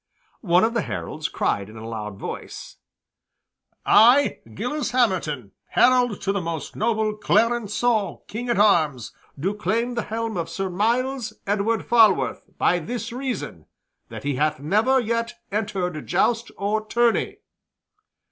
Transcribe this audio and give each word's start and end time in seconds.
One 0.41 0.63
of 0.63 0.73
the 0.73 0.81
heralds 0.81 1.27
cried 1.29 1.69
in 1.69 1.77
a 1.77 1.87
loud 1.87 2.17
voice, 2.17 2.77
"I, 3.85 4.39
Gilles 4.57 4.89
Hamerton, 4.93 5.51
herald 5.67 6.23
to 6.23 6.31
the 6.31 6.41
most 6.41 6.75
noble 6.75 7.15
Clarencieux 7.15 8.25
King 8.27 8.49
at 8.49 8.57
arms, 8.57 9.13
do 9.39 9.53
claim 9.53 9.93
the 9.93 10.01
helm 10.01 10.37
of 10.37 10.49
Sir 10.49 10.71
Myles 10.71 11.33
Edward 11.45 11.85
Falworth 11.85 12.45
by 12.57 12.79
this 12.79 13.11
reason, 13.11 13.67
that 14.09 14.23
he 14.23 14.37
hath 14.37 14.59
never 14.59 14.99
yet 14.99 15.35
entered 15.51 16.07
joust 16.07 16.49
or 16.57 16.83
tourney." 16.83 17.37